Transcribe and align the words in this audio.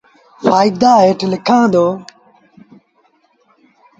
ڦآئيدآ 0.45 0.91
هيٺ 1.03 1.19
لکآݩ 1.31 1.67
دو۔ 1.73 1.85